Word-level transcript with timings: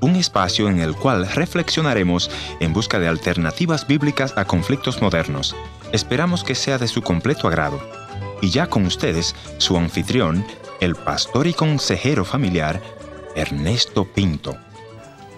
Un 0.00 0.16
espacio 0.16 0.68
en 0.68 0.80
el 0.80 0.96
cual 0.96 1.28
reflexionaremos 1.28 2.28
en 2.58 2.72
busca 2.72 2.98
de 2.98 3.06
alternativas 3.06 3.86
bíblicas 3.86 4.34
a 4.36 4.46
conflictos 4.46 5.00
modernos. 5.00 5.54
Esperamos 5.92 6.42
que 6.42 6.56
sea 6.56 6.76
de 6.76 6.88
su 6.88 7.02
completo 7.02 7.46
agrado. 7.46 7.78
Y 8.42 8.50
ya 8.50 8.66
con 8.66 8.84
ustedes, 8.84 9.36
su 9.58 9.76
anfitrión, 9.76 10.44
el 10.80 10.96
pastor 10.96 11.46
y 11.46 11.54
consejero 11.54 12.24
familiar, 12.24 12.82
Ernesto 13.36 14.04
Pinto. 14.12 14.56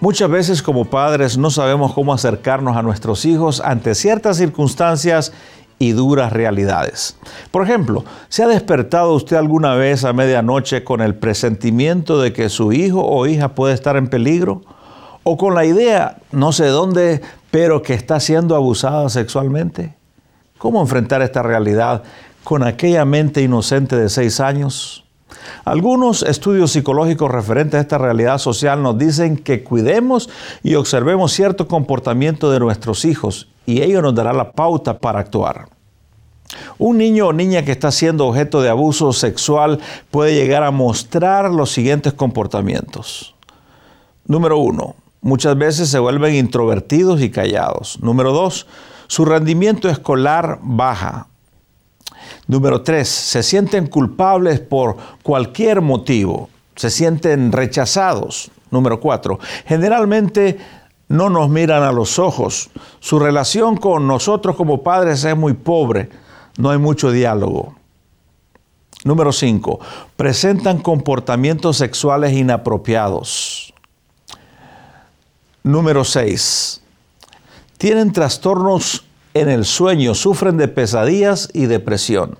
Muchas 0.01 0.31
veces 0.31 0.63
como 0.63 0.85
padres 0.85 1.37
no 1.37 1.51
sabemos 1.51 1.93
cómo 1.93 2.11
acercarnos 2.11 2.75
a 2.75 2.81
nuestros 2.81 3.23
hijos 3.25 3.61
ante 3.61 3.93
ciertas 3.93 4.37
circunstancias 4.37 5.31
y 5.79 5.93
duras 5.93 6.33
realidades. 6.33 7.17
Por 7.51 7.63
ejemplo, 7.63 8.03
¿se 8.27 8.43
ha 8.43 8.47
despertado 8.47 9.13
usted 9.13 9.37
alguna 9.37 9.75
vez 9.75 10.03
a 10.03 10.13
medianoche 10.13 10.83
con 10.83 11.01
el 11.01 11.15
presentimiento 11.15 12.21
de 12.21 12.33
que 12.33 12.49
su 12.49 12.73
hijo 12.73 13.01
o 13.01 13.25
hija 13.25 13.55
puede 13.55 13.73
estar 13.73 13.95
en 13.95 14.09
peligro? 14.09 14.61
¿O 15.23 15.37
con 15.37 15.55
la 15.55 15.65
idea, 15.65 16.17
no 16.31 16.51
sé 16.51 16.67
dónde, 16.67 17.21
pero 17.49 17.81
que 17.81 17.93
está 17.93 18.19
siendo 18.19 18.55
abusada 18.55 19.07
sexualmente? 19.09 19.95
¿Cómo 20.57 20.81
enfrentar 20.81 21.21
esta 21.21 21.41
realidad 21.41 22.03
con 22.43 22.63
aquella 22.63 23.05
mente 23.05 23.41
inocente 23.41 23.95
de 23.95 24.09
seis 24.09 24.41
años? 24.41 25.05
Algunos 25.65 26.23
estudios 26.23 26.71
psicológicos 26.71 27.31
referentes 27.31 27.77
a 27.77 27.81
esta 27.81 27.97
realidad 27.97 28.37
social 28.37 28.81
nos 28.81 28.97
dicen 28.97 29.37
que 29.37 29.63
cuidemos 29.63 30.29
y 30.63 30.75
observemos 30.75 31.31
cierto 31.31 31.67
comportamiento 31.67 32.51
de 32.51 32.59
nuestros 32.59 33.05
hijos 33.05 33.49
y 33.65 33.81
ello 33.81 34.01
nos 34.01 34.15
dará 34.15 34.33
la 34.33 34.51
pauta 34.51 34.99
para 34.99 35.19
actuar. 35.19 35.69
Un 36.77 36.97
niño 36.97 37.27
o 37.27 37.33
niña 37.33 37.63
que 37.63 37.71
está 37.71 37.91
siendo 37.91 38.27
objeto 38.27 38.61
de 38.61 38.69
abuso 38.69 39.13
sexual 39.13 39.79
puede 40.09 40.33
llegar 40.33 40.63
a 40.63 40.71
mostrar 40.71 41.51
los 41.51 41.71
siguientes 41.71 42.13
comportamientos. 42.13 43.35
Número 44.25 44.57
uno, 44.57 44.95
muchas 45.21 45.57
veces 45.57 45.89
se 45.89 45.99
vuelven 45.99 46.35
introvertidos 46.35 47.21
y 47.21 47.29
callados. 47.29 47.99
Número 48.01 48.31
dos, 48.31 48.67
su 49.07 49.25
rendimiento 49.25 49.89
escolar 49.89 50.59
baja. 50.61 51.28
Número 52.47 52.81
tres, 52.81 53.07
se 53.09 53.43
sienten 53.43 53.87
culpables 53.87 54.59
por 54.59 54.97
cualquier 55.23 55.81
motivo, 55.81 56.49
se 56.75 56.89
sienten 56.89 57.51
rechazados. 57.51 58.51
Número 58.71 58.99
cuatro, 58.99 59.39
generalmente 59.65 60.59
no 61.07 61.29
nos 61.29 61.49
miran 61.49 61.83
a 61.83 61.91
los 61.91 62.19
ojos. 62.19 62.69
Su 62.99 63.19
relación 63.19 63.77
con 63.77 64.07
nosotros 64.07 64.55
como 64.55 64.83
padres 64.83 65.23
es 65.23 65.35
muy 65.35 65.53
pobre, 65.53 66.09
no 66.57 66.69
hay 66.69 66.77
mucho 66.77 67.11
diálogo. 67.11 67.75
Número 69.03 69.31
cinco, 69.31 69.79
presentan 70.15 70.79
comportamientos 70.79 71.77
sexuales 71.77 72.33
inapropiados. 72.33 73.73
Número 75.63 76.03
seis, 76.03 76.81
tienen 77.77 78.11
trastornos 78.11 79.05
en 79.33 79.49
el 79.49 79.65
sueño, 79.65 80.15
sufren 80.15 80.57
de 80.57 80.67
pesadillas 80.67 81.49
y 81.53 81.65
depresión. 81.65 82.37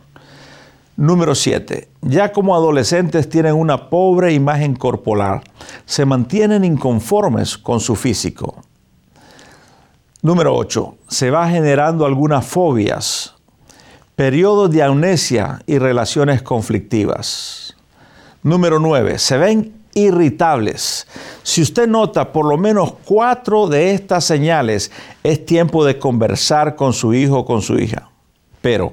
Número 0.98 1.34
7. 1.34 1.88
Ya 2.02 2.34
como 2.34 2.56
adolescentes 2.56 3.30
tienen 3.30 3.54
una 3.54 3.90
pobre 3.90 4.34
imagen 4.34 4.76
corporal, 4.76 5.42
se 5.86 6.06
mantienen 6.06 6.66
inconformes 6.66 7.58
con 7.58 7.80
su 7.80 7.96
físico. 7.96 8.64
Número 10.22 10.54
8. 10.56 10.96
Se 11.08 11.32
va 11.32 11.48
generando 11.48 12.06
algunas 12.06 12.46
fobias, 12.46 13.36
periodos 14.18 14.70
de 14.72 14.84
amnesia 14.84 15.62
y 15.66 15.78
relaciones 15.78 16.42
conflictivas. 16.42 17.78
Número 18.44 18.80
9. 18.80 19.18
Se 19.20 19.38
ven 19.38 19.79
irritables. 19.94 21.08
Si 21.44 21.62
usted 21.62 21.88
nota 21.88 22.32
por 22.32 22.46
lo 22.46 22.58
menos 22.58 22.94
cuatro 23.06 23.68
de 23.68 23.94
estas 23.94 24.26
señales, 24.26 24.92
es 25.24 25.46
tiempo 25.46 25.84
de 25.86 25.98
conversar 25.98 26.76
con 26.76 26.94
su 26.94 27.14
hijo 27.14 27.40
o 27.40 27.46
con 27.46 27.62
su 27.62 27.78
hija. 27.78 28.10
Pero 28.62 28.92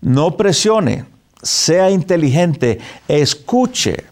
no 0.00 0.36
presione, 0.36 1.04
sea 1.42 1.90
inteligente, 1.90 2.78
escuche 3.08 4.04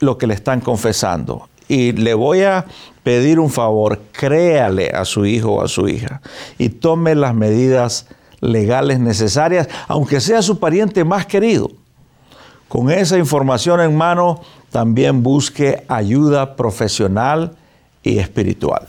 lo 0.00 0.18
que 0.18 0.26
le 0.26 0.34
están 0.34 0.60
confesando. 0.60 1.48
Y 1.68 1.92
le 1.92 2.14
voy 2.14 2.42
a 2.42 2.66
pedir 3.02 3.38
un 3.38 3.50
favor, 3.50 4.00
créale 4.12 4.90
a 4.90 5.04
su 5.04 5.24
hijo 5.24 5.52
o 5.52 5.62
a 5.62 5.68
su 5.68 5.88
hija 5.88 6.20
y 6.58 6.68
tome 6.68 7.14
las 7.14 7.34
medidas 7.34 8.06
legales 8.40 8.98
necesarias, 8.98 9.68
aunque 9.86 10.20
sea 10.20 10.42
su 10.42 10.58
pariente 10.58 11.04
más 11.04 11.26
querido. 11.26 11.70
Con 12.70 12.88
esa 12.88 13.18
información 13.18 13.80
en 13.80 13.96
mano, 13.96 14.42
también 14.70 15.24
busque 15.24 15.82
ayuda 15.88 16.54
profesional 16.54 17.56
y 18.04 18.18
espiritual. 18.18 18.86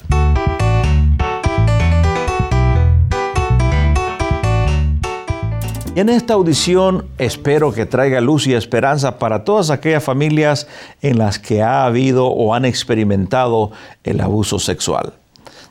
En 5.96 6.10
esta 6.10 6.36
audición 6.36 7.08
espero 7.18 7.74
que 7.74 7.88
traiga 7.88 8.22
luz 8.22 8.46
y 8.46 8.54
esperanza 8.54 9.18
para 9.18 9.44
todas 9.44 9.72
aquellas 9.72 10.04
familias 10.04 10.68
en 11.02 11.18
las 11.18 11.40
que 11.40 11.64
ha 11.64 11.84
habido 11.84 12.28
o 12.28 12.54
han 12.54 12.66
experimentado 12.66 13.72
el 14.04 14.22
abuso 14.22 14.60
sexual. 14.60 15.14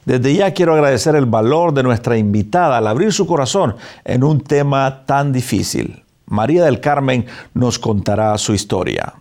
Desde 0.05 0.35
ya 0.35 0.53
quiero 0.53 0.75
agradecer 0.75 1.15
el 1.15 1.27
valor 1.27 1.73
de 1.73 1.85
nuestra 1.85 2.19
invitada 2.19 2.79
al 2.79 2.89
abrir 2.89 3.13
su 3.13 3.29
corazón 3.29 3.77
en 4.05 4.25
un 4.25 4.41
tema 4.41 5.05
tan 5.07 5.31
difícil. 5.31 6.03
María 6.31 6.65
del 6.65 6.81
Carmen 6.81 7.27
nos 7.55 7.81
contará 7.81 8.39
su 8.39 8.55
historia. 8.55 9.15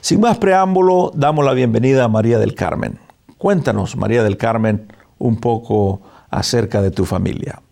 Sin 0.00 0.20
más 0.20 0.36
preámbulo, 0.38 1.12
damos 1.14 1.44
la 1.44 1.54
bienvenida 1.54 2.04
a 2.04 2.08
María 2.08 2.40
del 2.40 2.56
Carmen. 2.56 2.98
Cuéntanos, 3.38 3.96
María 3.96 4.24
del 4.24 4.36
Carmen, 4.36 4.92
un 5.18 5.36
poco 5.36 6.02
acerca 6.28 6.82
de 6.82 6.90
tu 6.90 7.04
familia. 7.04 7.62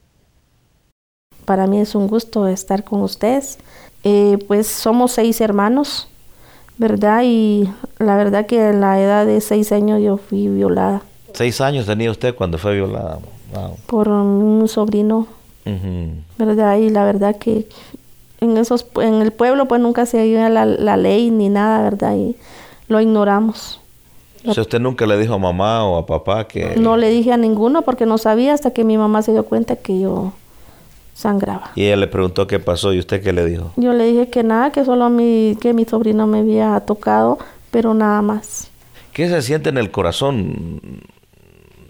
Para 1.44 1.66
mí 1.66 1.80
es 1.80 1.96
un 1.96 2.06
gusto 2.06 2.46
estar 2.46 2.84
con 2.84 3.02
ustedes. 3.02 3.58
Eh, 4.04 4.38
pues 4.46 4.68
somos 4.68 5.10
seis 5.10 5.40
hermanos, 5.40 6.08
¿verdad? 6.76 7.22
Y 7.24 7.68
la 7.98 8.16
verdad 8.16 8.46
que 8.46 8.62
a 8.62 8.72
la 8.72 9.00
edad 9.00 9.26
de 9.26 9.40
seis 9.40 9.72
años 9.72 10.00
yo 10.00 10.18
fui 10.18 10.46
violada. 10.46 11.02
¿Seis 11.34 11.60
años 11.60 11.86
tenía 11.86 12.12
usted 12.12 12.32
cuando 12.36 12.58
fue 12.58 12.76
violada? 12.76 13.18
Por 13.86 14.08
un 14.08 14.68
sobrino, 14.68 15.26
¿verdad? 16.38 16.76
Y 16.76 16.90
la 16.90 17.04
verdad 17.04 17.36
que 17.38 17.66
en 18.40 18.56
esos 18.56 18.86
en 19.00 19.22
el 19.22 19.32
pueblo 19.32 19.66
pues 19.66 19.80
nunca 19.80 20.06
se 20.06 20.20
oía 20.20 20.48
la, 20.48 20.64
la, 20.64 20.96
ley 20.96 21.30
ni 21.30 21.48
nada, 21.48 21.82
¿verdad? 21.82 22.16
Y 22.16 22.36
lo 22.88 23.00
ignoramos. 23.00 23.80
O 24.46 24.54
sea, 24.54 24.62
usted 24.62 24.80
nunca 24.80 25.06
le 25.06 25.18
dijo 25.18 25.34
a 25.34 25.38
mamá 25.38 25.84
o 25.84 25.98
a 25.98 26.06
papá 26.06 26.46
que... 26.46 26.76
No 26.76 26.96
le 26.96 27.10
dije 27.10 27.32
a 27.32 27.36
ninguno 27.36 27.82
porque 27.82 28.06
no 28.06 28.18
sabía 28.18 28.54
hasta 28.54 28.70
que 28.70 28.84
mi 28.84 28.96
mamá 28.96 29.22
se 29.22 29.32
dio 29.32 29.44
cuenta 29.44 29.76
que 29.76 30.00
yo 30.00 30.32
sangraba. 31.14 31.72
Y 31.74 31.86
ella 31.86 31.96
le 31.96 32.06
preguntó 32.06 32.46
qué 32.46 32.60
pasó 32.60 32.92
y 32.92 33.00
usted 33.00 33.22
qué 33.22 33.32
le 33.32 33.44
dijo. 33.44 33.72
Yo 33.76 33.92
le 33.92 34.04
dije 34.04 34.30
que 34.30 34.44
nada, 34.44 34.70
que 34.70 34.84
solo 34.84 35.06
a 35.06 35.10
mí, 35.10 35.58
que 35.60 35.72
mi 35.72 35.84
sobrino 35.84 36.26
me 36.28 36.38
había 36.38 36.78
tocado, 36.80 37.38
pero 37.72 37.92
nada 37.94 38.22
más. 38.22 38.70
¿Qué 39.12 39.28
se 39.28 39.42
siente 39.42 39.70
en 39.70 39.78
el 39.78 39.90
corazón 39.90 40.80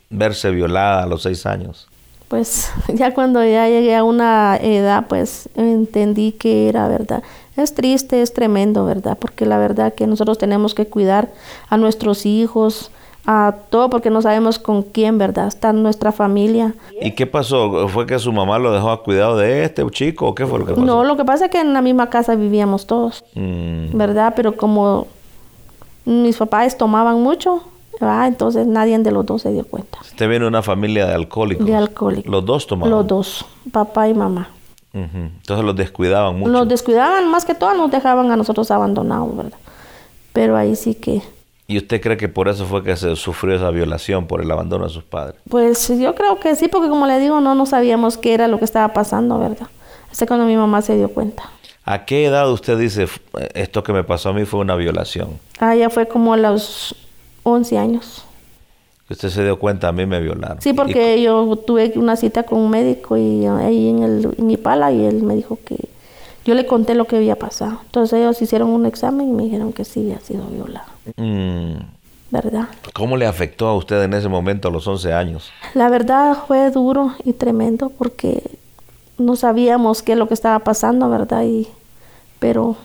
verse 0.08 0.50
violada 0.50 1.02
a 1.02 1.06
los 1.06 1.22
seis 1.22 1.44
años? 1.44 1.88
Pues 2.28 2.70
ya 2.94 3.14
cuando 3.14 3.44
ya 3.44 3.68
llegué 3.68 3.96
a 3.96 4.04
una 4.04 4.56
edad, 4.56 5.06
pues 5.08 5.48
entendí 5.56 6.32
que 6.32 6.68
era 6.68 6.88
verdad. 6.88 7.22
Es 7.56 7.74
triste, 7.74 8.22
es 8.22 8.32
tremendo, 8.32 8.84
¿verdad? 8.84 9.18
Porque 9.18 9.44
la 9.44 9.58
verdad 9.58 9.94
que 9.94 10.06
nosotros 10.06 10.38
tenemos 10.38 10.74
que 10.74 10.86
cuidar 10.86 11.30
a 11.68 11.76
nuestros 11.76 12.24
hijos, 12.24 12.92
a 13.26 13.54
todo, 13.68 13.90
porque 13.90 14.10
no 14.10 14.22
sabemos 14.22 14.58
con 14.58 14.82
quién, 14.82 15.18
¿verdad? 15.18 15.48
Está 15.48 15.72
nuestra 15.72 16.12
familia. 16.12 16.74
¿Y 17.00 17.10
qué 17.10 17.26
pasó? 17.26 17.88
¿Fue 17.88 18.06
que 18.06 18.18
su 18.18 18.32
mamá 18.32 18.58
lo 18.58 18.72
dejó 18.72 18.90
a 18.90 19.02
cuidado 19.02 19.36
de 19.36 19.64
este 19.64 19.84
chico 19.90 20.28
o 20.28 20.34
qué 20.34 20.46
fue 20.46 20.60
lo 20.60 20.64
que 20.64 20.72
pasó? 20.72 20.86
No, 20.86 21.04
lo 21.04 21.16
que 21.16 21.24
pasa 21.24 21.46
es 21.46 21.50
que 21.50 21.60
en 21.60 21.74
la 21.74 21.82
misma 21.82 22.08
casa 22.08 22.36
vivíamos 22.36 22.86
todos, 22.86 23.24
mm. 23.34 23.96
¿verdad? 23.96 24.32
Pero 24.36 24.56
como 24.56 25.08
mis 26.04 26.36
papás 26.36 26.78
tomaban 26.78 27.20
mucho, 27.22 27.64
Ah, 28.00 28.26
entonces 28.28 28.66
nadie 28.66 28.98
de 28.98 29.10
los 29.10 29.26
dos 29.26 29.42
se 29.42 29.52
dio 29.52 29.64
cuenta. 29.64 29.98
Usted 30.00 30.28
viene 30.28 30.44
de 30.44 30.48
una 30.48 30.62
familia 30.62 31.06
de 31.06 31.14
alcohólicos. 31.14 31.66
De 31.66 31.74
alcohólicos. 31.74 32.30
Los 32.30 32.44
dos 32.44 32.66
tomaban. 32.66 32.90
Los 32.90 33.06
dos, 33.06 33.44
papá 33.72 34.08
y 34.08 34.14
mamá. 34.14 34.50
Entonces 34.92 35.64
los 35.64 35.76
descuidaban 35.76 36.38
mucho. 36.38 36.50
Los 36.50 36.68
descuidaban, 36.68 37.28
más 37.30 37.44
que 37.44 37.54
todo 37.54 37.74
nos 37.74 37.90
dejaban 37.90 38.30
a 38.32 38.36
nosotros 38.36 38.70
abandonados, 38.70 39.36
¿verdad? 39.36 39.58
Pero 40.32 40.56
ahí 40.56 40.74
sí 40.76 40.94
que... 40.94 41.22
¿Y 41.66 41.76
usted 41.76 42.00
cree 42.00 42.16
que 42.16 42.28
por 42.28 42.48
eso 42.48 42.64
fue 42.64 42.82
que 42.82 42.96
se 42.96 43.14
sufrió 43.14 43.54
esa 43.54 43.70
violación, 43.70 44.26
por 44.26 44.40
el 44.40 44.50
abandono 44.50 44.84
de 44.84 44.90
sus 44.90 45.04
padres? 45.04 45.38
Pues 45.48 45.88
yo 45.88 46.14
creo 46.14 46.40
que 46.40 46.56
sí, 46.56 46.68
porque 46.68 46.88
como 46.88 47.06
le 47.06 47.20
digo, 47.20 47.40
no, 47.40 47.54
no 47.54 47.66
sabíamos 47.66 48.16
qué 48.16 48.32
era 48.32 48.48
lo 48.48 48.58
que 48.58 48.64
estaba 48.64 48.92
pasando, 48.94 49.38
¿verdad? 49.38 49.68
Hasta 50.10 50.26
cuando 50.26 50.46
mi 50.46 50.56
mamá 50.56 50.80
se 50.80 50.96
dio 50.96 51.10
cuenta. 51.10 51.50
¿A 51.84 52.04
qué 52.06 52.24
edad 52.24 52.50
usted 52.50 52.78
dice, 52.78 53.06
esto 53.54 53.82
que 53.82 53.92
me 53.92 54.02
pasó 54.02 54.30
a 54.30 54.32
mí 54.32 54.46
fue 54.46 54.60
una 54.60 54.76
violación? 54.76 55.38
Ah, 55.60 55.74
ya 55.74 55.90
fue 55.90 56.08
como 56.08 56.32
a 56.32 56.36
los 56.38 56.94
11 57.50 57.78
años. 57.78 58.24
Usted 59.10 59.30
se 59.30 59.42
dio 59.42 59.58
cuenta, 59.58 59.88
a 59.88 59.92
mí 59.92 60.04
me 60.04 60.20
violaron. 60.20 60.60
Sí, 60.60 60.74
porque 60.74 61.22
yo 61.22 61.56
tuve 61.66 61.92
una 61.96 62.16
cita 62.16 62.42
con 62.42 62.58
un 62.58 62.70
médico 62.70 63.16
y 63.16 63.46
ahí 63.46 63.88
en, 63.88 64.02
el, 64.02 64.34
en 64.36 64.50
Ipala 64.50 64.92
y 64.92 65.04
él 65.04 65.22
me 65.22 65.34
dijo 65.34 65.58
que 65.64 65.76
yo 66.44 66.54
le 66.54 66.66
conté 66.66 66.94
lo 66.94 67.06
que 67.06 67.16
había 67.16 67.36
pasado. 67.36 67.78
Entonces 67.86 68.18
ellos 68.18 68.40
hicieron 68.42 68.68
un 68.70 68.84
examen 68.84 69.28
y 69.28 69.32
me 69.32 69.44
dijeron 69.44 69.72
que 69.72 69.84
sí 69.84 70.00
había 70.00 70.20
sido 70.20 70.44
violado. 70.46 70.88
Mm. 71.16 71.76
¿Verdad? 72.30 72.68
¿Cómo 72.92 73.16
le 73.16 73.26
afectó 73.26 73.68
a 73.68 73.74
usted 73.74 74.02
en 74.02 74.12
ese 74.12 74.28
momento 74.28 74.68
a 74.68 74.70
los 74.70 74.86
11 74.86 75.14
años? 75.14 75.50
La 75.72 75.88
verdad 75.88 76.36
fue 76.46 76.70
duro 76.70 77.14
y 77.24 77.32
tremendo 77.32 77.88
porque 77.88 78.42
no 79.16 79.36
sabíamos 79.36 80.02
qué 80.02 80.12
es 80.12 80.18
lo 80.18 80.28
que 80.28 80.34
estaba 80.34 80.58
pasando, 80.58 81.08
¿verdad? 81.08 81.44
Y, 81.44 81.68
pero 82.38 82.76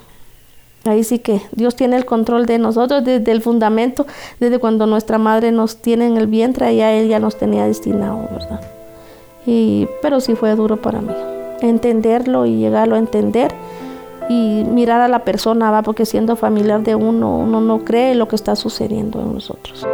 ahí 0.86 1.04
sí 1.04 1.20
que 1.20 1.42
Dios 1.52 1.76
tiene 1.76 1.96
el 1.96 2.06
control 2.06 2.46
de 2.46 2.60
nosotros 2.60 3.04
desde 3.04 3.32
el 3.32 3.42
fundamento, 3.42 4.06
desde 4.40 4.60
cuando 4.60 4.86
nuestra 4.86 5.18
madre 5.18 5.52
nos 5.52 5.78
tiene 5.78 6.08
en 6.08 6.18
el 6.18 6.28
vientre, 6.28 6.76
ya 6.76 6.92
Él 6.92 7.08
ya 7.08 7.20
nos 7.20 7.38
tenía 7.38 7.66
destinado, 7.66 8.28
¿verdad? 8.32 8.62
Y, 9.46 9.88
pero 10.02 10.20
sí 10.20 10.36
fue 10.36 10.56
duro 10.56 10.78
para 10.78 11.02
mí 11.02 11.14
entenderlo 11.62 12.46
y 12.46 12.58
llegarlo 12.58 12.96
a 12.96 13.00
entender 13.00 13.54
y 14.30 14.64
mirar 14.68 15.02
a 15.02 15.08
la 15.08 15.20
persona, 15.20 15.72
va, 15.72 15.82
porque 15.82 16.06
siendo 16.06 16.36
familiar 16.36 16.82
de 16.82 16.96
uno, 16.96 17.38
uno 17.38 17.62
no 17.62 17.84
cree 17.84 18.16
lo 18.16 18.28
que 18.28 18.36
está 18.36 18.56
sucediendo 18.56 19.22
en 19.22 19.34
nosotros. 19.34 19.86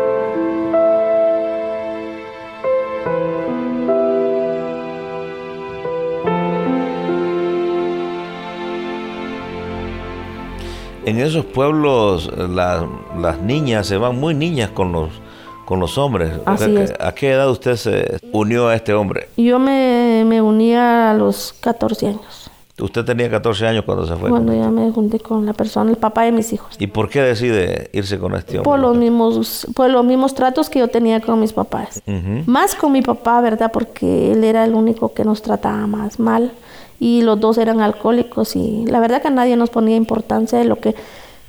En 11.09 11.17
esos 11.19 11.43
pueblos 11.43 12.29
las 12.37 13.41
niñas 13.41 13.87
se 13.87 13.97
van 13.97 14.19
muy 14.19 14.35
niñas 14.35 14.69
con 14.69 14.91
los, 14.91 15.09
con 15.65 15.79
los 15.79 15.97
hombres. 15.97 16.33
Así 16.45 16.75
es. 16.77 16.93
¿A 16.99 17.15
qué 17.15 17.31
edad 17.31 17.49
usted 17.49 17.77
se 17.77 18.19
unió 18.31 18.67
a 18.67 18.75
este 18.75 18.93
hombre? 18.93 19.27
Yo 19.35 19.57
me, 19.57 20.23
me 20.27 20.39
unía 20.39 21.09
a 21.09 21.15
los 21.15 21.55
14 21.61 22.09
años. 22.09 22.51
Usted 22.79 23.03
tenía 23.03 23.27
14 23.27 23.65
años 23.65 23.85
cuando 23.85 24.05
se 24.05 24.15
fue. 24.17 24.29
Cuando 24.29 24.53
ya 24.53 24.69
me 24.69 24.91
junté 24.91 25.19
con 25.19 25.47
la 25.47 25.53
persona, 25.53 25.89
el 25.89 25.97
papá 25.97 26.25
de 26.25 26.31
mis 26.31 26.53
hijos. 26.53 26.75
¿Y 26.77 26.85
por 26.85 27.09
qué 27.09 27.23
decide 27.23 27.89
irse 27.91 28.19
con 28.19 28.35
este 28.35 28.59
hombre? 28.59 28.69
Por 28.69 28.79
los 28.79 28.95
mismos, 28.95 29.67
por 29.75 29.89
los 29.89 30.05
mismos 30.05 30.35
tratos 30.35 30.69
que 30.69 30.77
yo 30.77 30.89
tenía 30.89 31.21
con 31.21 31.39
mis 31.39 31.53
papás. 31.53 32.03
Más 32.45 32.75
con 32.75 32.91
mi 32.91 33.01
papá, 33.01 33.41
¿verdad? 33.41 33.71
Porque 33.73 34.31
él 34.31 34.43
era 34.43 34.63
el 34.63 34.75
único 34.75 35.11
que 35.15 35.25
nos 35.25 35.41
trataba 35.41 35.87
más 35.87 36.19
mal. 36.19 36.51
Y 36.99 37.21
los 37.21 37.39
dos 37.39 37.57
eran 37.57 37.79
alcohólicos. 37.81 38.55
Y 38.55 38.85
la 38.85 38.99
verdad 38.99 39.21
que 39.21 39.29
nadie 39.29 39.55
nos 39.55 39.69
ponía 39.69 39.95
importancia 39.95 40.59
de 40.59 40.65
lo 40.65 40.77
que 40.77 40.95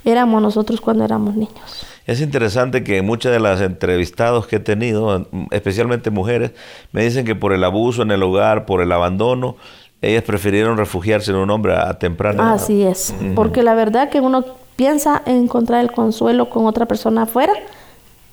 éramos 0.05 0.41
nosotros 0.41 0.81
cuando 0.81 1.03
éramos 1.03 1.35
niños. 1.35 1.85
Es 2.07 2.19
interesante 2.19 2.83
que 2.83 3.01
muchas 3.01 3.31
de 3.31 3.39
las 3.39 3.61
entrevistados 3.61 4.47
que 4.47 4.57
he 4.57 4.59
tenido, 4.59 5.27
especialmente 5.51 6.09
mujeres, 6.09 6.51
me 6.91 7.03
dicen 7.03 7.25
que 7.25 7.35
por 7.35 7.53
el 7.53 7.63
abuso 7.63 8.01
en 8.01 8.11
el 8.11 8.23
hogar, 8.23 8.65
por 8.65 8.81
el 8.81 8.91
abandono, 8.91 9.55
ellas 10.01 10.23
prefirieron 10.23 10.77
refugiarse 10.77 11.31
en 11.31 11.37
un 11.37 11.49
hombre 11.51 11.75
a 11.75 11.99
temprana 11.99 12.43
edad. 12.43 12.53
Así 12.53 12.81
es, 12.81 13.13
porque 13.35 13.61
la 13.61 13.75
verdad 13.75 14.09
que 14.09 14.19
uno 14.19 14.43
piensa 14.75 15.21
encontrar 15.25 15.81
el 15.81 15.91
consuelo 15.91 16.49
con 16.49 16.65
otra 16.65 16.87
persona 16.87 17.23
afuera, 17.23 17.53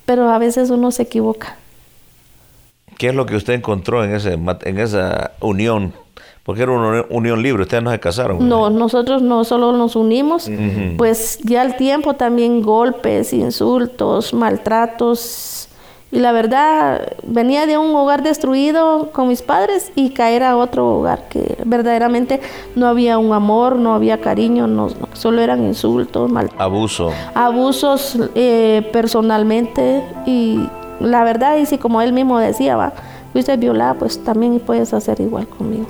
pero 0.06 0.31
a 0.31 0.38
veces 0.38 0.70
uno 0.70 0.91
se 0.91 1.03
equivoca. 1.03 1.56
¿Qué 2.97 3.09
es 3.09 3.15
lo 3.15 3.26
que 3.26 3.37
usted 3.37 3.53
encontró 3.53 4.03
en, 4.03 4.15
ese, 4.15 4.32
en 4.32 4.79
esa 4.79 5.32
unión? 5.41 5.93
Porque 6.48 6.62
era 6.62 6.72
una 6.72 7.04
unión 7.10 7.42
libre, 7.42 7.64
ustedes 7.64 7.82
no 7.82 7.90
se 7.90 8.00
casaron. 8.00 8.48
No, 8.48 8.70
nosotros 8.70 9.20
no 9.20 9.44
solo 9.44 9.72
nos 9.72 9.96
unimos, 9.96 10.50
pues 10.96 11.38
ya 11.44 11.60
al 11.60 11.76
tiempo 11.76 12.14
también 12.14 12.62
golpes, 12.62 13.34
insultos, 13.34 14.32
maltratos, 14.32 15.68
y 16.10 16.20
la 16.20 16.32
verdad, 16.32 17.12
venía 17.22 17.66
de 17.66 17.76
un 17.76 17.94
hogar 17.94 18.22
destruido 18.22 19.10
con 19.12 19.28
mis 19.28 19.42
padres 19.42 19.92
y 19.94 20.08
caer 20.08 20.42
a 20.42 20.56
otro 20.56 20.88
hogar 20.88 21.28
que 21.28 21.58
verdaderamente 21.66 22.40
no 22.76 22.86
había 22.86 23.18
un 23.18 23.34
amor, 23.34 23.76
no 23.76 23.92
había 23.94 24.22
cariño, 24.22 24.66
no, 24.66 24.88
solo 25.12 25.42
eran 25.42 25.62
insultos, 25.64 26.30
mal, 26.30 26.50
abuso. 26.56 27.12
Abusos 27.34 28.18
eh, 28.34 28.88
personalmente 28.90 30.02
y 30.24 30.66
la 30.98 31.24
verdad, 31.24 31.58
y 31.58 31.66
si 31.66 31.76
como 31.76 32.00
él 32.00 32.14
mismo 32.14 32.38
decía, 32.38 32.74
va, 32.74 32.94
fuiste 33.34 33.54
violada, 33.58 33.92
pues 33.92 34.24
también 34.24 34.58
puedes 34.60 34.94
hacer 34.94 35.20
igual 35.20 35.46
conmigo. 35.46 35.84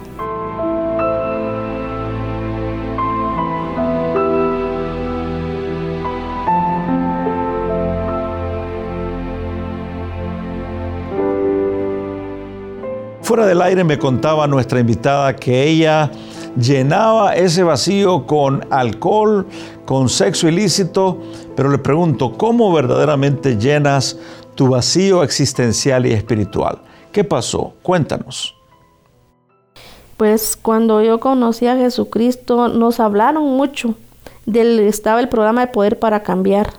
Fuera 13.29 13.47
del 13.47 13.61
aire 13.61 13.85
me 13.85 13.99
contaba 13.99 14.47
nuestra 14.47 14.81
invitada 14.81 15.37
que 15.37 15.65
ella 15.65 16.11
llenaba 16.59 17.37
ese 17.37 17.63
vacío 17.63 18.27
con 18.27 18.67
alcohol, 18.71 19.47
con 19.85 20.09
sexo 20.09 20.49
ilícito, 20.49 21.19
pero 21.55 21.69
le 21.69 21.77
pregunto, 21.77 22.33
¿cómo 22.39 22.73
verdaderamente 22.73 23.59
llenas 23.59 24.17
tu 24.55 24.69
vacío 24.69 25.23
existencial 25.23 26.07
y 26.07 26.13
espiritual? 26.13 26.79
¿Qué 27.13 27.23
pasó? 27.23 27.75
Cuéntanos. 27.83 28.57
Pues 30.17 30.57
cuando 30.57 31.03
yo 31.03 31.21
conocí 31.21 31.67
a 31.67 31.77
Jesucristo 31.77 32.69
nos 32.69 32.99
hablaron 32.99 33.45
mucho 33.45 33.95
del 34.47 34.81
estaba 34.81 35.21
el 35.21 35.29
programa 35.29 35.67
de 35.67 35.71
poder 35.71 35.99
para 35.99 36.23
cambiar. 36.23 36.73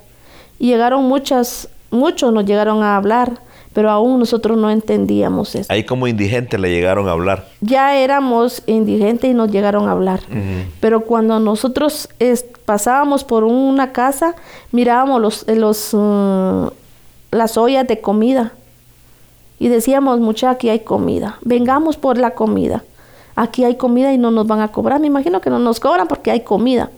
Y 0.58 0.70
llegaron 0.70 1.04
muchas, 1.04 1.70
muchos 1.92 2.34
nos 2.34 2.46
llegaron 2.46 2.82
a 2.82 2.96
hablar 2.96 3.40
pero 3.74 3.90
aún 3.90 4.20
nosotros 4.20 4.58
no 4.58 4.70
entendíamos 4.70 5.56
eso. 5.56 5.72
Ahí 5.72 5.84
como 5.84 6.08
indigentes 6.08 6.60
le 6.60 6.72
llegaron 6.72 7.08
a 7.08 7.12
hablar. 7.12 7.48
Ya 7.62 7.96
éramos 7.96 8.64
indigentes 8.66 9.30
y 9.30 9.34
nos 9.34 9.52
llegaron 9.52 9.88
a 9.88 9.92
hablar, 9.92 10.22
pero 10.80 11.02
cuando 11.02 11.40
nosotros 11.40 12.10
pasábamos 12.66 13.24
por 13.24 13.44
una 13.44 13.92
casa, 13.92 14.36
mirábamos 14.72 15.22
los, 15.22 15.48
eh, 15.48 15.56
los, 15.56 15.90
mm, 15.94 16.68
las 17.32 17.58
ollas 17.58 17.88
de 17.88 18.02
comida 18.02 18.54
y 19.60 19.68
decíamos, 19.68 20.20
mucha, 20.20 20.50
aquí 20.50 20.70
hay 20.70 20.80
comida, 20.80 21.38
vengamos 21.42 21.98
por 21.98 22.18
la 22.18 22.32
comida. 22.32 22.84
Aquí 23.36 23.64
hay 23.64 23.76
comida 23.76 24.12
y 24.12 24.18
no 24.18 24.32
nos 24.32 24.48
van 24.48 24.60
a 24.60 24.68
cobrar. 24.68 25.00
Me 25.00 25.08
imagino 25.08 25.40
que 25.40 25.50
no 25.50 25.60
nos 25.60 25.80
cobran 25.80 26.10
porque 26.10 26.30
hay 26.30 26.42
comida 26.42 26.90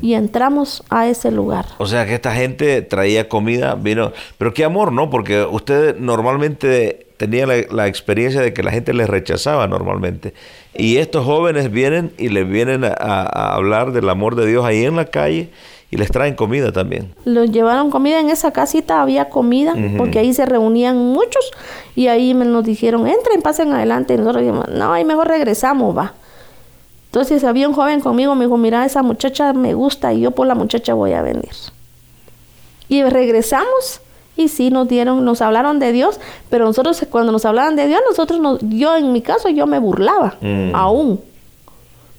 y 0.00 0.14
entramos 0.14 0.82
a 0.90 1.08
ese 1.08 1.30
lugar. 1.30 1.66
O 1.78 1.86
sea 1.86 2.06
que 2.06 2.14
esta 2.14 2.34
gente 2.34 2.82
traía 2.82 3.28
comida, 3.28 3.74
vino, 3.74 4.12
pero 4.38 4.54
qué 4.54 4.64
amor, 4.64 4.92
¿no? 4.92 5.10
Porque 5.10 5.42
usted 5.42 5.96
normalmente 5.98 7.06
tenía 7.16 7.46
la, 7.46 7.86
experiencia 7.86 8.40
de 8.40 8.52
que 8.52 8.62
la 8.62 8.70
gente 8.70 8.92
les 8.92 9.08
rechazaba 9.08 9.66
normalmente. 9.66 10.34
Y 10.74 10.98
estos 10.98 11.24
jóvenes 11.24 11.70
vienen 11.70 12.12
y 12.18 12.28
les 12.28 12.48
vienen 12.48 12.84
a, 12.84 13.54
hablar 13.54 13.92
del 13.92 14.08
amor 14.08 14.36
de 14.36 14.46
Dios 14.46 14.64
ahí 14.64 14.84
en 14.84 14.96
la 14.96 15.06
calle 15.06 15.50
y 15.90 15.96
les 15.96 16.10
traen 16.10 16.34
comida 16.34 16.72
también. 16.72 17.14
Los 17.24 17.50
llevaron 17.50 17.90
comida 17.90 18.20
en 18.20 18.28
esa 18.28 18.52
casita, 18.52 19.00
había 19.00 19.28
comida, 19.28 19.74
porque 19.96 20.18
ahí 20.18 20.34
se 20.34 20.44
reunían 20.44 20.98
muchos 20.98 21.50
y 21.94 22.08
ahí 22.08 22.34
nos 22.34 22.64
dijeron, 22.64 23.06
entren, 23.06 23.40
pasen 23.40 23.72
adelante. 23.72 24.14
Y 24.14 24.16
nosotros 24.18 24.42
dijimos, 24.42 24.68
no, 24.68 24.92
ahí 24.92 25.04
mejor 25.04 25.28
regresamos, 25.28 25.96
va. 25.96 26.14
Entonces 27.16 27.44
había 27.44 27.66
un 27.66 27.72
joven 27.72 28.00
conmigo, 28.00 28.34
me 28.34 28.44
dijo, 28.44 28.58
mira, 28.58 28.84
esa 28.84 29.02
muchacha 29.02 29.54
me 29.54 29.72
gusta 29.72 30.12
y 30.12 30.20
yo 30.20 30.32
por 30.32 30.46
la 30.46 30.54
muchacha 30.54 30.92
voy 30.92 31.14
a 31.14 31.22
venir. 31.22 31.48
Y 32.90 33.02
regresamos 33.04 34.02
y 34.36 34.48
sí 34.48 34.68
nos 34.68 34.86
dieron, 34.86 35.24
nos 35.24 35.40
hablaron 35.40 35.78
de 35.78 35.92
Dios, 35.92 36.20
pero 36.50 36.66
nosotros 36.66 37.02
cuando 37.08 37.32
nos 37.32 37.46
hablaban 37.46 37.74
de 37.74 37.86
Dios, 37.86 38.02
nosotros, 38.06 38.38
nos, 38.38 38.60
yo 38.60 38.94
en 38.98 39.14
mi 39.14 39.22
caso, 39.22 39.48
yo 39.48 39.66
me 39.66 39.78
burlaba 39.78 40.36
mm. 40.42 40.74
aún. 40.74 41.18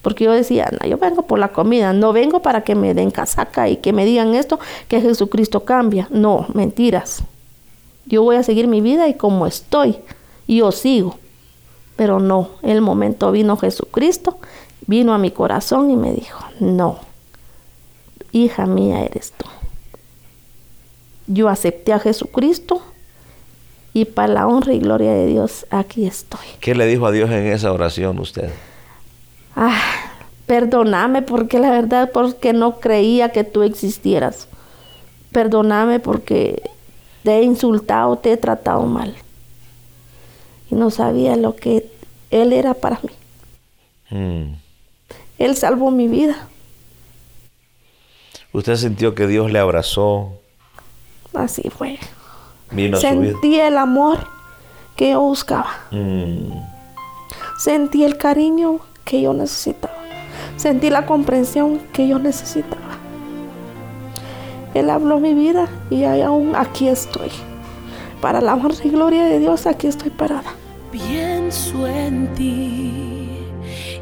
Porque 0.02 0.24
yo 0.24 0.32
decía, 0.32 0.68
no, 0.72 0.90
yo 0.90 0.98
vengo 0.98 1.22
por 1.22 1.38
la 1.38 1.50
comida, 1.50 1.94
no 1.94 2.12
vengo 2.12 2.42
para 2.42 2.62
que 2.62 2.74
me 2.74 2.96
den 2.96 3.12
casaca 3.12 3.70
y 3.70 3.78
que 3.78 3.94
me 3.94 4.04
digan 4.04 4.34
esto, 4.34 4.60
que 4.88 5.00
Jesucristo 5.00 5.64
cambia. 5.64 6.08
No, 6.10 6.48
mentiras. 6.56 7.22
Yo 8.08 8.24
voy 8.24 8.38
a 8.38 8.42
seguir 8.42 8.66
mi 8.68 8.82
vida 8.82 9.08
y 9.08 9.14
como 9.14 9.46
estoy, 9.46 9.98
yo 10.48 10.72
sigo. 10.72 11.20
Pero 11.96 12.20
no, 12.20 12.50
el 12.64 12.82
momento 12.82 13.32
vino 13.32 13.58
Jesucristo 13.58 14.40
vino 14.88 15.14
a 15.14 15.18
mi 15.18 15.32
corazón 15.32 15.92
y 15.92 15.96
me 15.96 16.12
dijo, 16.12 16.44
no, 16.60 17.00
hija 18.32 18.66
mía 18.66 19.04
eres 19.04 19.34
tú. 19.38 19.46
Yo 21.28 21.50
acepté 21.50 21.94
a 21.94 22.00
Jesucristo 22.00 22.82
y 23.94 24.06
para 24.06 24.34
la 24.34 24.48
honra 24.48 24.74
y 24.74 24.80
gloria 24.80 25.12
de 25.12 25.28
Dios 25.28 25.66
aquí 25.70 26.08
estoy. 26.08 26.46
¿Qué 26.62 26.74
le 26.74 26.88
dijo 26.88 27.06
a 27.06 27.12
Dios 27.12 27.30
en 27.30 27.48
esa 27.48 27.72
oración 27.72 28.18
usted? 28.20 28.50
Ah, 29.56 29.82
perdóname 30.46 31.22
porque 31.22 31.60
la 31.60 31.72
verdad 31.72 32.12
porque 32.14 32.54
no 32.54 32.80
creía 32.80 33.32
que 33.32 33.44
tú 33.44 33.64
existieras. 33.64 34.48
Perdóname 35.32 36.00
porque 36.00 36.62
te 37.24 37.40
he 37.40 37.44
insultado, 37.44 38.16
te 38.18 38.32
he 38.32 38.38
tratado 38.38 38.84
mal. 38.84 39.14
Y 40.72 40.76
no 40.76 40.92
sabía 40.92 41.36
lo 41.36 41.56
que 41.56 41.90
Él 42.30 42.54
era 42.54 42.74
para 42.74 43.00
mí. 43.02 44.18
Mm. 44.18 44.67
Él 45.38 45.56
salvó 45.56 45.92
mi 45.92 46.08
vida. 46.08 46.48
¿Usted 48.54 48.76
sintió 48.76 49.14
que 49.14 49.28
Dios 49.28 49.52
le 49.52 49.60
abrazó? 49.60 50.32
Así 51.34 51.70
fue. 51.70 52.00
Sentí 53.00 53.60
el 53.60 53.78
amor 53.78 54.28
que 54.96 55.12
yo 55.12 55.22
buscaba. 55.22 55.70
Mm. 55.92 56.52
Sentí 57.58 58.04
el 58.04 58.18
cariño 58.18 58.80
que 59.06 59.22
yo 59.22 59.34
necesitaba. 59.34 59.94
Sentí 60.58 60.90
la 60.90 61.06
comprensión 61.06 61.80
que 61.94 62.08
yo 62.08 62.20
necesitaba. 62.20 62.82
Él 64.74 64.90
habló 64.90 65.20
mi 65.20 65.34
vida 65.34 65.68
y 65.90 66.04
aún 66.04 66.56
aquí 66.56 66.88
estoy. 66.88 67.30
Para 68.22 68.42
la 68.42 68.56
honra 68.56 68.76
y 68.84 68.90
gloria 68.90 69.24
de 69.26 69.40
Dios, 69.40 69.68
aquí 69.68 69.88
estoy 69.88 70.10
parada. 70.10 70.52
Pienso 70.92 71.88
en 71.88 72.34
ti 72.34 72.97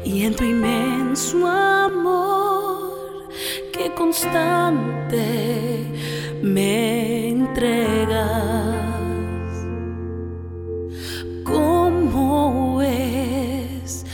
y 0.06 0.22
en 0.22 0.36
tu 0.36 0.44
inmenso 0.44 1.44
amor 1.48 3.28
que 3.72 3.92
constante 3.92 5.24
me 6.42 7.28
entregas. 7.30 8.76
¿Cómo 11.42 12.80
es 12.82 14.04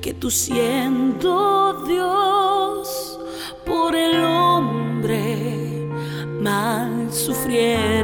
que 0.00 0.14
tú 0.14 0.32
siendo 0.32 1.84
Dios 1.86 3.20
por 3.64 3.94
el 3.94 4.24
hombre 4.24 5.88
mal 6.40 7.12
sufrieras? 7.12 7.95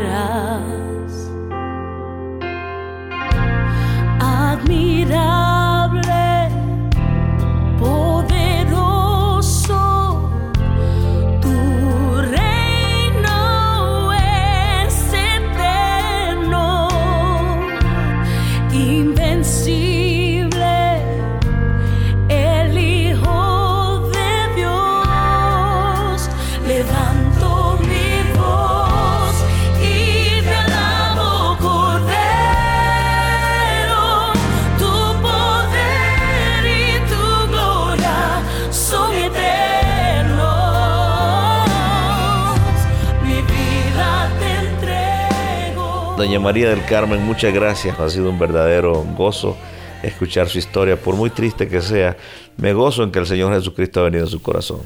Doña 46.16 46.38
María 46.38 46.68
del 46.68 46.84
Carmen, 46.84 47.22
muchas 47.22 47.54
gracias. 47.54 47.98
Ha 47.98 48.08
sido 48.10 48.28
un 48.28 48.38
verdadero 48.38 49.04
gozo 49.16 49.56
escuchar 50.02 50.48
su 50.48 50.58
historia, 50.58 50.96
por 50.96 51.16
muy 51.16 51.30
triste 51.30 51.68
que 51.68 51.80
sea. 51.80 52.16
Me 52.58 52.74
gozo 52.74 53.02
en 53.02 53.10
que 53.10 53.18
el 53.18 53.26
Señor 53.26 53.52
Jesucristo 53.54 54.00
ha 54.00 54.04
venido 54.04 54.24
a 54.24 54.28
su 54.28 54.40
corazón. 54.42 54.80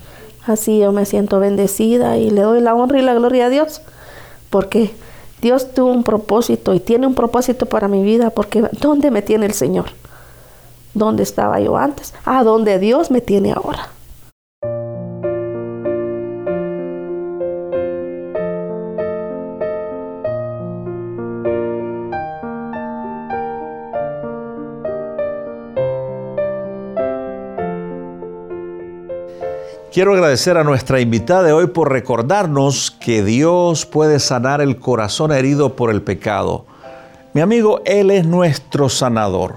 Así 0.46 0.78
yo 0.78 0.92
me 0.92 1.04
siento 1.04 1.40
bendecida 1.40 2.16
y 2.16 2.30
le 2.30 2.42
doy 2.42 2.60
la 2.60 2.74
honra 2.74 3.00
y 3.00 3.02
la 3.02 3.14
gloria 3.14 3.46
a 3.46 3.48
Dios, 3.48 3.82
porque 4.50 4.92
Dios 5.42 5.74
tuvo 5.74 5.90
un 5.90 6.04
propósito 6.04 6.74
y 6.74 6.80
tiene 6.80 7.06
un 7.06 7.14
propósito 7.14 7.66
para 7.66 7.88
mi 7.88 8.04
vida, 8.04 8.30
porque 8.30 8.64
¿dónde 8.80 9.10
me 9.10 9.22
tiene 9.22 9.46
el 9.46 9.52
Señor? 9.52 9.86
¿Dónde 10.94 11.24
estaba 11.24 11.58
yo 11.60 11.76
antes? 11.76 12.14
¿A 12.24 12.44
dónde 12.44 12.78
Dios 12.78 13.10
me 13.10 13.20
tiene 13.20 13.52
ahora? 13.52 13.88
Quiero 29.96 30.12
agradecer 30.12 30.58
a 30.58 30.62
nuestra 30.62 31.00
invitada 31.00 31.42
de 31.42 31.54
hoy 31.54 31.68
por 31.68 31.90
recordarnos 31.90 32.90
que 32.90 33.24
Dios 33.24 33.86
puede 33.86 34.20
sanar 34.20 34.60
el 34.60 34.76
corazón 34.76 35.32
herido 35.32 35.74
por 35.74 35.90
el 35.90 36.02
pecado. 36.02 36.66
Mi 37.32 37.40
amigo, 37.40 37.80
Él 37.86 38.10
es 38.10 38.26
nuestro 38.26 38.90
sanador. 38.90 39.54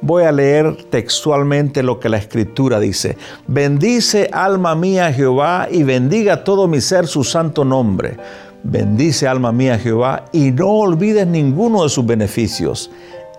Voy 0.00 0.24
a 0.24 0.32
leer 0.32 0.84
textualmente 0.84 1.82
lo 1.82 2.00
que 2.00 2.08
la 2.08 2.16
escritura 2.16 2.80
dice. 2.80 3.18
Bendice 3.46 4.30
alma 4.32 4.74
mía 4.74 5.12
Jehová 5.12 5.68
y 5.70 5.82
bendiga 5.82 6.42
todo 6.42 6.66
mi 6.66 6.80
ser 6.80 7.06
su 7.06 7.22
santo 7.22 7.62
nombre. 7.62 8.16
Bendice 8.62 9.28
alma 9.28 9.52
mía 9.52 9.78
Jehová 9.78 10.24
y 10.32 10.52
no 10.52 10.68
olvides 10.68 11.26
ninguno 11.26 11.82
de 11.82 11.90
sus 11.90 12.06
beneficios. 12.06 12.90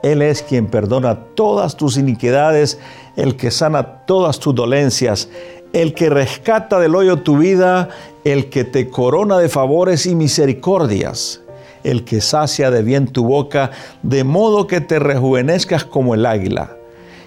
Él 0.03 0.21
es 0.21 0.43
quien 0.43 0.67
perdona 0.67 1.15
todas 1.33 1.77
tus 1.77 1.97
iniquidades, 1.97 2.77
el 3.15 3.37
que 3.37 3.49
sana 3.49 4.05
todas 4.05 4.37
tus 4.37 4.53
dolencias 4.53 5.29
el 5.73 5.95
que 5.95 6.09
rescata 6.09 6.79
del 6.79 6.95
hoyo 6.95 7.17
tu 7.17 7.37
vida, 7.37 7.89
el 8.23 8.49
que 8.49 8.63
te 8.63 8.89
corona 8.89 9.39
de 9.39 9.49
favores 9.49 10.05
y 10.05 10.15
misericordias, 10.15 11.41
el 11.83 12.05
que 12.05 12.21
sacia 12.21 12.71
de 12.71 12.83
bien 12.83 13.07
tu 13.07 13.25
boca, 13.25 13.71
de 14.03 14.23
modo 14.23 14.67
que 14.67 14.81
te 14.81 14.99
rejuvenezcas 14.99 15.83
como 15.83 16.13
el 16.13 16.25
águila. 16.25 16.77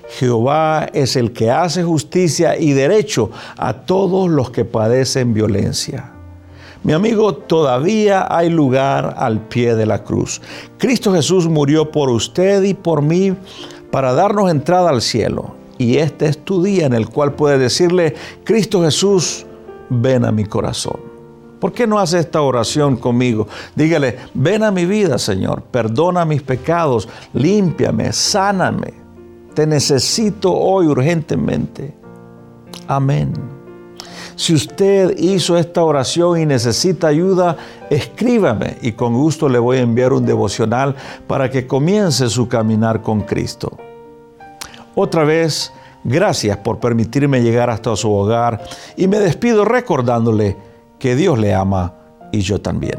Jehová 0.09 0.87
es 0.93 1.17
el 1.17 1.33
que 1.33 1.50
hace 1.50 1.83
justicia 1.83 2.57
y 2.57 2.73
derecho 2.73 3.31
a 3.59 3.73
todos 3.75 4.31
los 4.31 4.50
que 4.50 4.65
padecen 4.65 5.35
violencia. 5.35 6.12
Mi 6.85 6.93
amigo, 6.93 7.35
todavía 7.35 8.29
hay 8.31 8.49
lugar 8.49 9.17
al 9.19 9.41
pie 9.41 9.75
de 9.75 9.87
la 9.87 10.05
cruz. 10.05 10.41
Cristo 10.79 11.12
Jesús 11.12 11.49
murió 11.49 11.91
por 11.91 12.11
usted 12.11 12.62
y 12.62 12.75
por 12.75 13.03
mí 13.03 13.35
para 13.91 14.12
darnos 14.12 14.53
entrada 14.53 14.91
al 14.91 15.03
cielo. 15.03 15.56
Y 15.78 15.97
este 15.97 16.26
es 16.26 16.38
tu 16.45 16.62
día 16.62 16.87
en 16.87 16.95
el 16.95 17.09
cual 17.09 17.35
puedes 17.35 17.61
decirle, 17.61 18.14
Cristo 18.45 18.83
Jesús, 18.83 19.47
ven 19.90 20.25
a 20.25 20.33
mi 20.33 20.45
corazón. 20.45 21.16
¿Por 21.61 21.73
qué 21.73 21.87
no 21.87 21.99
hace 21.99 22.18
esta 22.18 22.42
oración 22.42 22.97
conmigo? 22.97 23.49
Dígale, 23.75 24.16
ven 24.35 24.62
a 24.62 24.71
mi 24.71 24.85
vida, 24.85 25.18
Señor, 25.18 25.62
perdona 25.62 26.25
mis 26.25 26.42
pecados, 26.42 27.09
límpiame, 27.33 28.12
sáname. 28.12 28.92
Te 29.54 29.66
necesito 29.66 30.52
hoy 30.52 30.87
urgentemente. 30.87 31.95
Amén. 32.87 33.33
Si 34.37 34.52
usted 34.52 35.16
hizo 35.16 35.56
esta 35.56 35.83
oración 35.83 36.38
y 36.38 36.45
necesita 36.45 37.06
ayuda, 37.06 37.56
escríbame 37.88 38.76
y 38.83 38.92
con 38.92 39.14
gusto 39.14 39.49
le 39.49 39.59
voy 39.59 39.78
a 39.78 39.80
enviar 39.80 40.12
un 40.12 40.26
devocional 40.26 40.95
para 41.26 41.50
que 41.50 41.66
comience 41.66 42.28
su 42.28 42.47
caminar 42.47 43.00
con 43.00 43.23
Cristo. 43.23 43.78
Otra 44.99 45.25
vez, 45.25 45.75
gracias 46.05 46.57
por 46.57 46.81
permitirme 46.81 47.43
llegar 47.43 47.69
hasta 47.69 47.95
su 47.97 48.11
hogar 48.11 48.62
y 48.97 49.07
me 49.09 49.19
despido 49.19 49.67
recordándole 49.67 50.57
que 50.99 51.15
Dios 51.15 51.38
le 51.38 51.55
ama 51.55 51.93
y 52.33 52.41
yo 52.41 52.62
también. 52.62 52.99